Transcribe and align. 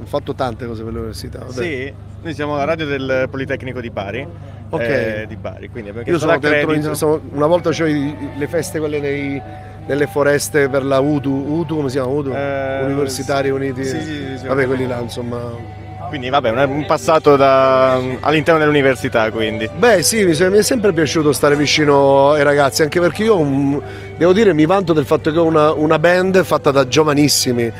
Ho 0.00 0.06
fatto 0.06 0.34
tante 0.34 0.66
cose 0.66 0.82
per 0.82 0.92
l'università. 0.92 1.38
Vabbè. 1.40 1.52
Sì, 1.52 1.92
noi 2.22 2.34
siamo 2.34 2.56
la 2.56 2.64
radio 2.64 2.86
del 2.86 3.26
Politecnico 3.30 3.80
di 3.80 3.90
Bari. 3.90 4.26
Ok. 4.70 4.80
eh, 4.80 5.24
di 5.28 5.36
Bari, 5.36 5.68
quindi 5.68 5.92
Io 6.06 6.18
sono 6.18 6.38
dentro, 6.38 6.72
in- 6.72 6.94
sono- 6.94 7.20
una 7.32 7.46
volta 7.46 7.68
c'ho 7.70 7.84
le 7.84 8.46
feste 8.48 8.78
quelle 8.78 9.00
nei- 9.00 9.40
nelle 9.86 10.06
foreste 10.06 10.68
per 10.70 10.82
la 10.82 10.98
UTU, 10.98 11.30
UTU 11.58 11.76
come 11.76 11.88
si 11.90 11.96
chiama? 11.96 12.10
UTU? 12.10 12.30
Eh, 12.32 12.80
Universitari 12.84 13.50
Uniti. 13.50 13.84
sì, 13.84 14.00
sì, 14.00 14.04
sì, 14.06 14.38
sì, 14.38 14.46
Vabbè, 14.46 14.64
ho 14.64 14.66
quelli 14.66 14.86
là, 14.86 14.98
insomma. 15.00 15.80
Quindi 16.08 16.30
vabbè, 16.30 16.50
un- 16.50 16.70
un 16.70 16.86
passato 16.86 17.36
da- 17.36 17.94
all'interno 18.20 18.58
dell'università, 18.60 19.30
quindi. 19.30 19.68
Beh 19.76 20.02
sì, 20.02 20.24
mi, 20.24 20.34
mi 20.48 20.56
è 20.58 20.62
sempre 20.62 20.92
piaciuto 20.94 21.32
stare 21.32 21.54
vicino 21.56 22.30
ai 22.32 22.42
ragazzi, 22.42 22.82
anche 22.82 22.98
perché 23.00 23.24
io 23.24 23.42
mm, 23.42 23.78
devo 24.16 24.32
dire 24.32 24.54
mi 24.54 24.64
vanto 24.64 24.92
del 24.94 25.04
fatto 25.04 25.30
che 25.32 25.38
ho 25.38 25.44
una, 25.44 25.72
una 25.72 25.98
band 25.98 26.42
fatta 26.44 26.70
da 26.70 26.86
giovanissimi. 26.88 27.70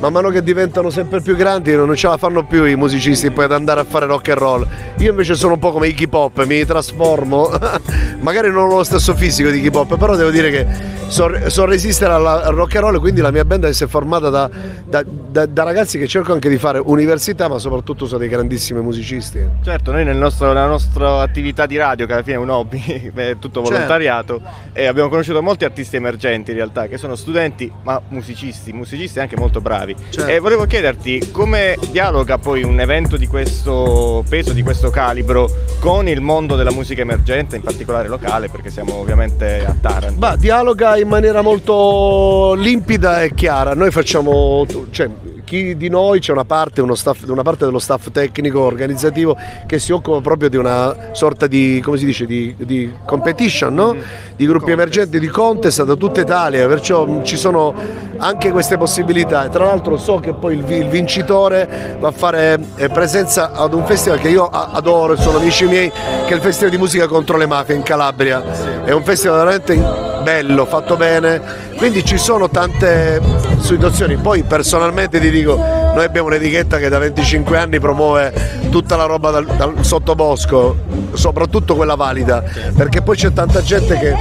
Man 0.00 0.12
mano 0.12 0.28
che 0.30 0.44
diventano 0.44 0.90
sempre 0.90 1.20
più 1.20 1.34
grandi 1.34 1.74
non 1.74 1.92
ce 1.96 2.06
la 2.06 2.16
fanno 2.16 2.44
più 2.44 2.64
i 2.64 2.76
musicisti 2.76 3.32
poi 3.32 3.44
ad 3.46 3.52
andare 3.52 3.80
a 3.80 3.84
fare 3.84 4.06
rock 4.06 4.28
and 4.28 4.38
roll. 4.38 4.66
Io 4.98 5.10
invece 5.10 5.34
sono 5.34 5.54
un 5.54 5.58
po' 5.58 5.72
come 5.72 5.88
Iggy 5.88 6.06
Pop, 6.06 6.44
mi 6.44 6.64
trasformo. 6.64 7.50
Magari 8.20 8.48
non 8.50 8.68
ho 8.70 8.76
lo 8.76 8.84
stesso 8.84 9.14
fisico 9.16 9.50
di 9.50 9.58
Iggy 9.58 9.70
Pop, 9.70 9.96
però 9.96 10.14
devo 10.14 10.30
dire 10.30 10.50
che 10.50 10.66
so, 11.08 11.28
so 11.50 11.64
resistere 11.64 12.12
alla- 12.12 12.44
al 12.44 12.54
rock 12.54 12.76
and 12.76 12.84
roll, 12.84 13.00
quindi 13.00 13.20
la 13.20 13.32
mia 13.32 13.44
band 13.44 13.68
si 13.70 13.82
è 13.82 13.86
formata 13.88 14.28
da, 14.30 14.48
da- 14.84 15.04
da- 15.04 15.46
da 15.46 15.62
ragazzi 15.64 15.98
che 15.98 16.06
cerco 16.06 16.32
anche 16.32 16.48
di 16.48 16.58
fare 16.58 16.78
università, 16.78 17.48
ma 17.48 17.58
soprattutto 17.58 18.06
sono 18.06 18.18
dei 18.20 18.28
grandissimi 18.28 18.80
musicisti. 18.80 19.40
Certo, 19.64 19.90
noi 19.90 20.04
nel 20.04 20.16
nostro- 20.16 20.46
nella 20.46 20.66
nostra 20.66 21.20
attività 21.22 21.66
di 21.66 21.76
radio, 21.76 22.06
che 22.06 22.12
alla 22.12 22.22
fine 22.22 22.36
è 22.36 22.38
un 22.38 22.50
hobby, 22.50 22.80
è 23.14 23.32
tutto 23.40 23.60
Certo. 23.60 23.70
volontariato, 23.72 24.40
e 24.72 24.86
abbiamo 24.86 25.08
conosciuto 25.08 25.42
molti 25.42 25.64
artisti 25.64 25.96
emergenti 25.96 26.50
in 26.52 26.56
realtà, 26.56 26.86
che 26.86 26.98
sono 26.98 27.16
studenti 27.16 27.70
ma 27.82 28.00
musicisti, 28.10 28.72
musicisti 28.72 29.18
anche 29.18 29.36
molto 29.36 29.60
bravi. 29.60 29.87
Certo. 30.10 30.30
E 30.30 30.38
volevo 30.38 30.66
chiederti 30.66 31.30
come 31.30 31.76
dialoga 31.90 32.38
poi 32.38 32.62
un 32.62 32.80
evento 32.80 33.16
di 33.16 33.26
questo 33.26 34.24
peso, 34.28 34.52
di 34.52 34.62
questo 34.62 34.90
calibro, 34.90 35.50
con 35.80 36.08
il 36.08 36.20
mondo 36.20 36.56
della 36.56 36.72
musica 36.72 37.02
emergente, 37.02 37.56
in 37.56 37.62
particolare 37.62 38.08
locale, 38.08 38.48
perché 38.48 38.70
siamo 38.70 38.94
ovviamente 38.94 39.64
a 39.64 39.74
Taranto. 39.80 40.18
Bah, 40.18 40.36
dialoga 40.36 40.96
in 40.96 41.08
maniera 41.08 41.42
molto 41.42 42.54
limpida 42.54 43.22
e 43.22 43.34
chiara. 43.34 43.74
Noi 43.74 43.90
facciamo, 43.90 44.66
cioè, 44.90 45.08
chi 45.48 45.76
di 45.76 45.88
noi 45.88 46.20
c'è 46.20 46.32
una 46.32 46.44
parte, 46.44 46.84
staff- 46.94 47.26
una 47.28 47.42
parte 47.42 47.64
dello 47.64 47.78
staff 47.78 48.10
tecnico 48.10 48.60
organizzativo 48.60 49.36
che 49.66 49.78
si 49.78 49.92
occupa 49.92 50.20
proprio 50.20 50.50
di 50.50 50.56
una 50.56 50.94
sorta 51.12 51.46
di, 51.46 51.80
come 51.82 51.96
si 51.96 52.04
dice, 52.04 52.26
di, 52.26 52.54
di 52.58 52.92
competition, 53.06 53.74
no? 53.74 53.96
Di 54.36 54.46
gruppi 54.46 54.70
emergenti, 54.70 55.18
di 55.18 55.26
contest 55.28 55.82
da 55.84 55.94
tutta 55.94 56.20
Italia, 56.20 56.66
perciò 56.68 57.06
mh, 57.06 57.24
ci 57.24 57.36
sono 57.36 57.74
anche 58.18 58.50
queste 58.50 58.76
possibilità. 58.76 59.48
Tra 59.48 59.64
l'altro 59.64 59.96
so 59.96 60.20
che 60.20 60.34
poi 60.34 60.58
il, 60.58 60.70
il 60.70 60.88
vincitore 60.88 61.96
va 61.98 62.08
a 62.08 62.12
fare 62.12 62.58
eh, 62.76 62.88
presenza 62.88 63.52
ad 63.52 63.72
un 63.72 63.84
festival 63.86 64.20
che 64.20 64.28
io 64.28 64.46
adoro 64.48 65.16
sono 65.16 65.38
amici 65.38 65.64
miei, 65.64 65.90
che 65.90 66.28
è 66.28 66.34
il 66.34 66.40
Festival 66.42 66.70
di 66.70 66.78
Musica 66.78 67.06
contro 67.06 67.38
le 67.38 67.46
Mafie 67.46 67.74
in 67.74 67.82
Calabria. 67.82 68.84
È 68.84 68.92
un 68.92 69.02
festival 69.02 69.38
veramente 69.38 70.07
bello, 70.22 70.66
fatto 70.66 70.96
bene, 70.96 71.40
quindi 71.76 72.04
ci 72.04 72.18
sono 72.18 72.48
tante 72.48 73.20
situazioni. 73.60 74.16
Poi 74.16 74.42
personalmente 74.42 75.20
ti 75.20 75.30
dico, 75.30 75.77
noi 75.94 76.04
abbiamo 76.04 76.28
un'etichetta 76.28 76.78
che 76.78 76.88
da 76.88 76.98
25 76.98 77.58
anni 77.58 77.80
promuove 77.80 78.32
tutta 78.70 78.96
la 78.96 79.04
roba 79.04 79.30
dal, 79.30 79.46
dal 79.46 79.74
sottobosco, 79.80 80.76
soprattutto 81.12 81.74
quella 81.74 81.94
valida, 81.96 82.42
perché 82.76 83.02
poi 83.02 83.16
c'è 83.16 83.32
tanta 83.32 83.62
gente 83.62 83.98
che 83.98 84.16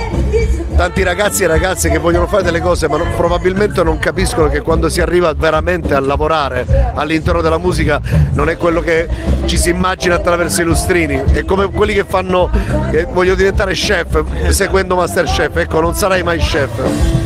tanti 0.76 1.04
ragazzi 1.04 1.44
e 1.44 1.48
ragazze 1.48 1.90
che 1.90 1.98
vogliono 1.98 2.28
fare 2.28 2.44
delle 2.44 2.62
cose 2.62 2.88
ma 2.88 2.98
non- 2.98 3.10
probabilmente 3.16 3.84
non 3.84 3.98
capiscono 3.98 4.48
che 4.48 4.62
quando 4.62 4.90
si 4.90 5.02
arriva 5.02 5.34
veramente 5.34 5.96
a 5.96 6.00
lavorare 6.00 6.92
all'interno 6.94 7.42
della 7.42 7.58
musica 7.58 8.00
non 8.34 8.48
è 8.48 8.58
quello 8.58 8.82
che 8.82 9.08
ci 9.46 9.58
si 9.58 9.70
immagina 9.70 10.16
attraverso 10.16 10.62
i 10.62 10.66
lustrini, 10.66 11.24
è 11.32 11.44
come 11.46 11.70
quelli 11.72 11.94
che 11.94 12.06
fanno, 12.08 12.50
che 12.92 13.08
voglio 13.12 13.34
diventare 13.34 13.74
chef 13.74 14.50
seguendo 14.50 14.96
Masterchef, 14.96 15.56
ecco 15.58 15.80
non 15.80 15.96
sarai 15.96 16.22
mai 16.22 16.38
chef. 16.38 17.17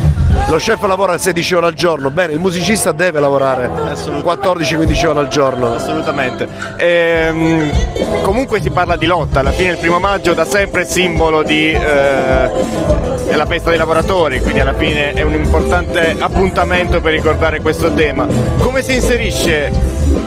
Lo 0.48 0.58
chef 0.58 0.82
lavora 0.82 1.16
16 1.16 1.54
ore 1.54 1.66
al 1.66 1.74
giorno, 1.74 2.10
bene, 2.10 2.34
il 2.34 2.38
musicista 2.38 2.92
deve 2.92 3.20
lavorare 3.20 3.68
14-15 3.68 5.06
ore 5.06 5.18
al 5.20 5.28
giorno. 5.28 5.74
Assolutamente. 5.74 6.46
Ehm, 6.76 7.70
comunque 8.22 8.60
si 8.60 8.70
parla 8.70 8.96
di 8.96 9.06
lotta, 9.06 9.40
alla 9.40 9.52
fine 9.52 9.70
il 9.70 9.78
primo 9.78 9.98
maggio 9.98 10.34
da 10.34 10.44
sempre 10.44 10.82
è 10.82 10.84
simbolo 10.84 11.42
di, 11.42 11.72
eh, 11.72 12.50
della 13.26 13.46
festa 13.46 13.70
dei 13.70 13.78
lavoratori, 13.78 14.40
quindi 14.40 14.60
alla 14.60 14.74
fine 14.74 15.12
è 15.12 15.22
un 15.22 15.34
importante 15.34 16.16
appuntamento 16.18 17.00
per 17.00 17.12
ricordare 17.12 17.60
questo 17.60 17.92
tema. 17.92 18.26
Come 18.58 18.82
si 18.82 18.94
inserisce 18.94 19.70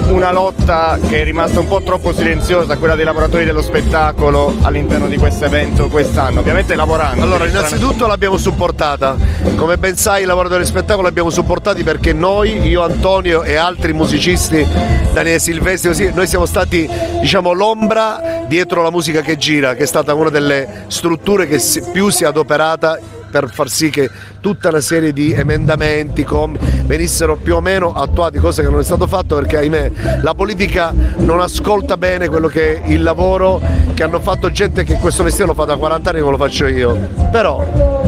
una 0.09 0.31
lotta 0.31 0.97
che 1.07 1.21
è 1.21 1.23
rimasta 1.23 1.59
un 1.59 1.67
po' 1.67 1.81
troppo 1.81 2.13
silenziosa, 2.13 2.77
quella 2.77 2.95
dei 2.95 3.05
lavoratori 3.05 3.45
dello 3.45 3.61
spettacolo 3.61 4.53
all'interno 4.61 5.07
di 5.07 5.17
questo 5.17 5.45
evento 5.45 5.87
quest'anno? 5.87 6.39
Ovviamente 6.39 6.75
lavorando. 6.75 7.23
Allora, 7.23 7.45
innanzitutto 7.45 8.07
l'abbiamo 8.07 8.37
supportata. 8.37 9.15
Come 9.55 9.77
ben 9.77 9.95
sai, 9.95 10.23
i 10.23 10.25
lavoratori 10.25 10.61
del 10.61 10.69
spettacolo 10.69 11.03
li 11.03 11.09
abbiamo 11.09 11.29
supportati 11.29 11.83
perché 11.83 12.13
noi, 12.13 12.67
io, 12.67 12.83
Antonio 12.83 13.43
e 13.43 13.55
altri 13.55 13.93
musicisti, 13.93 14.65
Daniele 15.13 15.39
Silvestri, 15.39 15.89
così, 15.89 16.11
noi 16.13 16.27
siamo 16.27 16.45
stati, 16.45 16.89
diciamo, 17.19 17.51
l'ombra 17.53 18.43
dietro 18.47 18.83
la 18.83 18.91
musica 18.91 19.21
che 19.21 19.37
gira, 19.37 19.73
che 19.73 19.83
è 19.83 19.87
stata 19.87 20.13
una 20.13 20.29
delle 20.29 20.85
strutture 20.87 21.47
che 21.47 21.61
più 21.91 22.09
si 22.09 22.23
è 22.23 22.27
adoperata 22.27 22.99
per 23.39 23.49
far 23.49 23.69
sì 23.69 23.89
che 23.89 24.09
tutta 24.39 24.69
una 24.69 24.79
serie 24.79 25.11
di 25.11 25.33
emendamenti 25.33 26.23
com- 26.23 26.57
venissero 26.85 27.35
più 27.35 27.55
o 27.55 27.59
meno 27.59 27.91
attuati, 27.93 28.37
cosa 28.37 28.61
che 28.61 28.69
non 28.69 28.79
è 28.79 28.83
stato 28.83 29.07
fatto 29.07 29.35
perché 29.35 29.57
ahimè 29.57 29.91
la 30.21 30.33
politica 30.33 30.93
non 31.17 31.41
ascolta 31.41 31.97
bene 31.97 32.29
quello 32.29 32.47
che 32.47 32.81
è 32.81 32.87
il 32.87 33.03
lavoro 33.03 33.59
che 33.93 34.03
hanno 34.03 34.21
fatto 34.21 34.49
gente 34.51 34.85
che 34.85 34.93
questo 34.99 35.23
mestiere 35.23 35.49
lo 35.49 35.53
fa 35.53 35.65
da 35.65 35.75
40 35.75 36.09
anni 36.11 36.19
come 36.19 36.31
lo 36.31 36.37
faccio 36.37 36.65
io. 36.67 36.95
Però 37.29 38.03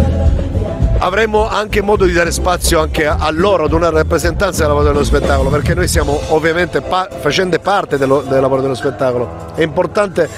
avremo 0.99 1.45
anche 1.49 1.81
modo 1.81 2.05
di 2.05 2.13
dare 2.13 2.31
spazio 2.31 2.79
anche 2.79 3.05
a 3.05 3.29
loro, 3.31 3.65
ad 3.65 3.73
una 3.73 3.89
rappresentanza 3.89 4.59
del 4.59 4.67
lavoro 4.69 4.87
dello 4.87 5.03
spettacolo, 5.03 5.49
perché 5.49 5.73
noi 5.73 5.89
siamo 5.89 6.17
ovviamente 6.29 6.79
pa- 6.79 7.09
facendo 7.19 7.59
parte 7.59 7.97
dello- 7.97 8.23
del 8.25 8.39
lavoro 8.39 8.61
dello 8.61 8.75
spettacolo. 8.75 9.51
È 9.55 9.61
importante 9.61 10.29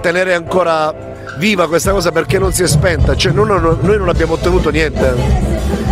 tenere 0.00 0.32
ancora 0.32 1.10
viva 1.38 1.68
questa 1.68 1.92
cosa 1.92 2.12
perché 2.12 2.38
non 2.38 2.52
si 2.52 2.62
è 2.62 2.66
spenta, 2.66 3.16
cioè, 3.16 3.32
noi, 3.32 3.46
non, 3.46 3.78
noi 3.80 3.98
non 3.98 4.08
abbiamo 4.08 4.34
ottenuto 4.34 4.70
niente, 4.70 5.14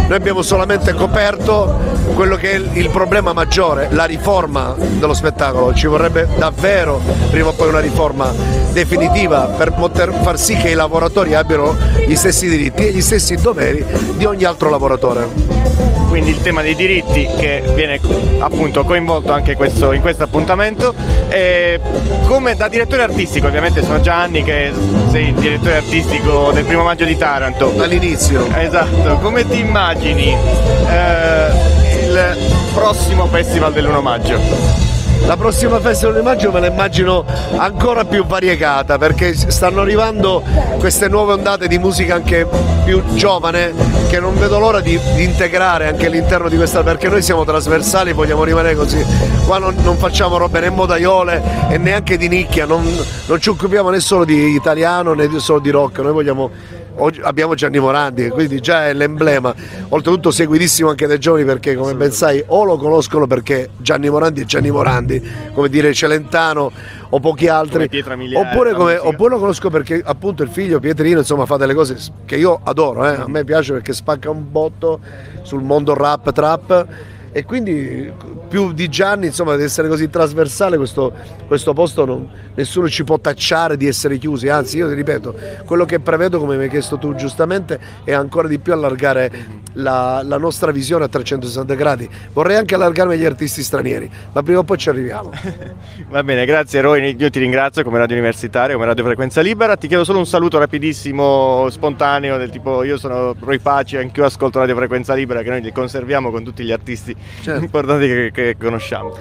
noi 0.09 0.17
abbiamo 0.17 0.43
solamente 0.43 0.93
coperto 0.93 1.99
quello 2.15 2.37
che 2.37 2.53
è 2.53 2.55
il, 2.57 2.71
il 2.75 2.91
problema 2.91 3.33
maggiore, 3.33 3.89
la 3.91 4.05
riforma 4.05 4.75
dello 4.77 5.15
spettacolo, 5.15 5.75
ci 5.75 5.87
vorrebbe 5.87 6.29
davvero 6.37 7.01
prima 7.31 7.49
o 7.49 7.53
poi 7.53 7.69
una 7.69 7.81
riforma 7.81 8.33
definitiva 8.73 9.47
per 9.57 9.73
poter 9.73 10.13
far 10.23 10.39
sì 10.39 10.57
che 10.57 10.71
i 10.71 10.75
lavoratori 10.75 11.35
abbiano 11.35 11.77
gli 12.07 12.15
stessi 12.15 12.49
diritti 12.49 12.89
e 12.89 12.93
gli 12.93 13.01
stessi 13.01 13.37
doveri 13.37 13.85
di 14.17 14.25
ogni 14.25 14.45
altro 14.45 14.69
lavoratore. 14.69 16.00
Quindi 16.11 16.31
il 16.31 16.43
tema 16.43 16.61
dei 16.61 16.75
diritti 16.75 17.25
che 17.39 17.63
viene 17.75 18.01
appunto 18.41 18.83
coinvolto 18.85 19.31
anche 19.31 19.55
questo- 19.55 19.93
in 19.93 20.01
questo 20.01 20.25
appuntamento. 20.25 20.93
E 21.29 21.79
come 22.27 22.57
da 22.57 22.67
direttore 22.67 23.03
artistico, 23.03 23.47
ovviamente 23.47 23.83
sono 23.85 24.01
già 24.01 24.21
anni 24.21 24.43
che 24.43 24.73
sei 25.11 25.29
il 25.29 25.35
direttore 25.35 25.77
artistico 25.77 26.51
del 26.53 26.65
primo 26.65 26.83
maggio 26.83 27.05
di 27.05 27.17
Taranto. 27.17 27.73
Dall'inizio. 27.77 28.49
Esatto, 28.59 29.19
come 29.19 29.47
ti 29.49 29.61
immagini 29.61 30.37
eh, 30.89 32.07
il 32.07 32.37
prossimo 32.75 33.27
festival 33.27 33.73
dell'1 33.73 34.01
maggio? 34.03 34.90
La 35.27 35.37
prossima 35.37 35.79
festa 35.79 36.11
di 36.11 36.21
maggio 36.23 36.51
me 36.51 36.61
la 36.61 36.67
immagino 36.67 37.25
ancora 37.57 38.05
più 38.05 38.25
variegata 38.25 38.99
perché 38.99 39.35
stanno 39.35 39.81
arrivando 39.83 40.43
queste 40.79 41.09
nuove 41.09 41.35
ondate 41.35 41.69
di 41.69 41.79
musica 41.79 42.17
anche 42.17 42.47
più 42.85 43.03
giovane 43.15 43.73
che 44.09 44.19
non 44.19 44.37
vedo 44.37 44.59
l'ora 44.59 44.81
di, 44.81 44.99
di 45.15 45.23
integrare 45.23 45.87
anche 45.87 46.07
all'interno 46.07 46.49
di 46.49 46.57
questa 46.57 46.83
perché 46.83 47.09
noi 47.09 47.23
siamo 47.23 47.45
trasversali, 47.45 48.13
vogliamo 48.13 48.43
rimanere 48.43 48.75
così. 48.75 49.05
Qua 49.47 49.59
non, 49.59 49.77
non 49.83 49.97
facciamo 49.99 50.37
robe 50.37 50.61
né 50.61 50.71
modaiole 50.71 51.41
e 51.69 51.79
neanche 51.79 52.17
di 52.17 52.27
nicchia, 52.27 52.67
non, 52.67 52.85
non 53.27 53.41
ci 53.41 53.51
occupiamo 53.51 53.91
né 53.91 54.01
solo 54.01 54.25
di 54.25 54.55
italiano 54.55 55.13
né 55.13 55.29
solo 55.39 55.61
di 55.61 55.71
rock, 55.71 55.99
noi 56.01 56.13
vogliamo 56.13 56.51
abbiamo 57.23 57.55
Gianni 57.55 57.79
Morandi, 57.79 58.29
quindi 58.29 58.61
già 58.61 58.89
è 58.89 58.93
l'emblema. 58.93 59.55
Oltretutto 59.89 60.31
seguitissimo 60.31 60.89
anche 60.91 61.07
dai 61.07 61.19
giovani 61.19 61.45
perché, 61.45 61.75
come 61.75 61.95
ben 61.95 62.13
sai, 62.13 62.43
o 62.47 62.65
lo 62.65 62.77
conoscono 62.77 63.27
perché 63.27 63.71
Gianni 63.79 64.11
Morandi 64.11 64.43
è 64.43 64.45
Gianni 64.45 64.71
Morandi, 64.71 65.23
come 65.53 65.69
dire 65.69 65.93
Celentano 65.93 66.71
o 67.13 67.19
pochi 67.21 67.49
altri, 67.49 67.89
Come 67.89 68.37
oppure, 68.37 68.75
come- 68.75 68.97
oppure 68.97 69.31
lo 69.35 69.39
conosco 69.39 69.69
perché 69.69 70.01
appunto 70.05 70.43
il 70.43 70.49
figlio 70.49 70.79
Pietrino 70.79 71.19
insomma 71.19 71.45
fa 71.45 71.57
delle 71.57 71.75
cose 71.75 71.97
che 72.25 72.37
io 72.37 72.61
adoro, 72.63 73.07
eh. 73.07 73.15
a 73.15 73.29
me 73.29 73.45
piace 73.45 73.73
perché 73.73 73.93
spacca 73.93 74.31
un 74.31 74.51
botto 74.51 75.01
sul 75.43 75.63
mondo 75.63 75.95
rap, 75.95 76.31
trap 76.33 76.87
e 77.33 77.45
quindi 77.45 78.13
più 78.49 78.73
di 78.73 78.89
Gianni 78.89 79.27
insomma 79.27 79.55
di 79.55 79.63
essere 79.63 79.87
così 79.87 80.11
trasversale 80.11 80.77
questo, 80.77 81.13
questo 81.47 81.73
posto 81.73 82.05
non, 82.05 82.29
nessuno 82.55 82.89
ci 82.89 83.05
può 83.05 83.19
tacciare 83.19 83.77
di 83.77 83.87
essere 83.87 84.19
chiusi. 84.19 84.49
Anzi 84.49 84.79
io 84.79 84.89
ti 84.89 84.95
ripeto 84.95 85.35
quello 85.65 85.85
che 85.85 86.01
prevedo 86.01 86.41
come 86.41 86.57
mi 86.57 86.65
hai 86.65 86.69
chiesto 86.69 86.99
tu 86.99 87.15
giustamente 87.15 87.79
è 88.03 88.13
ancora 88.13 88.49
di 88.49 88.59
più 88.59 88.73
allargare 88.73 89.59
la, 89.75 90.23
la 90.25 90.37
nostra 90.39 90.73
visione 90.73 91.05
a 91.05 91.09
360 91.09 91.75
gradi. 91.75 92.09
Vorrei 92.33 92.57
anche 92.57 92.75
allargarmi 92.75 93.15
agli 93.15 93.25
artisti 93.25 93.63
stranieri 93.63 94.11
ma 94.33 94.43
prima 94.43 94.59
o 94.59 94.65
poi 94.65 94.79
ci 94.79 94.89
arriviamo. 94.89 95.31
Va 96.11 96.25
bene 96.25 96.45
grazie 96.45 96.81
Roy. 96.81 97.15
Io 97.17 97.31
ti 97.31 97.39
ringrazio 97.39 97.85
come 97.85 97.99
radio 97.99 98.17
universitaria 98.17 98.75
come 98.75 98.87
radio 98.87 99.05
frequenza 99.05 99.41
libera. 99.41 99.77
Ti 99.77 99.87
chiedo 99.87 100.03
solo 100.03 100.19
un 100.19 100.27
saluto 100.27 100.59
rapidissimo 100.59 101.69
spontaneo 101.71 102.39
del 102.39 102.51
tipo 102.51 102.83
io 102.83 102.99
sono 102.99 103.37
Roy 103.39 103.59
Paci 103.59 103.97
anch'io 103.97 104.25
ascolto 104.25 104.59
radio 104.59 104.75
frequenza 104.75 105.15
libera 105.15 105.43
che 105.43 105.51
noi 105.51 105.61
li 105.61 105.73
conserviamo 105.73 106.31
con 106.31 106.43
tutti 106.43 106.65
gli 106.65 106.73
artisti 106.73 107.15
certo. 107.43 107.65
importanti 107.65 108.07
che, 108.07 108.31
che 108.33 108.57
conosciamo. 108.59 109.17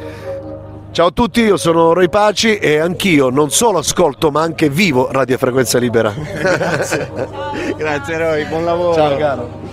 Ciao 0.91 1.07
a 1.07 1.11
tutti, 1.11 1.41
io 1.41 1.55
sono 1.55 1.93
Roy 1.93 2.09
Paci 2.09 2.57
e 2.57 2.79
anch'io 2.79 3.29
non 3.29 3.51
solo 3.51 3.77
ascolto 3.77 4.31
ma 4.31 4.41
anche 4.41 4.69
vivo 4.69 5.11
Radio 5.11 5.37
Frequenza 5.37 5.77
Libera. 5.77 6.11
Grazie, 6.17 7.11
Grazie 7.77 8.17
Roy, 8.17 8.45
buon 8.47 8.65
lavoro. 8.65 8.93
Ciao 8.95 9.17
caro. 9.17 9.68